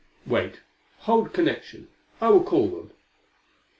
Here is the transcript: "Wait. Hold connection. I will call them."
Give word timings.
"Wait. 0.25 0.61
Hold 1.01 1.31
connection. 1.31 1.87
I 2.19 2.29
will 2.29 2.43
call 2.43 2.69
them." 2.69 2.91